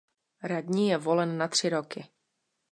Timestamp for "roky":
1.69-2.07